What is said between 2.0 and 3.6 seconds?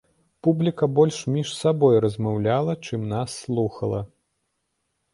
размаўляла, чым нас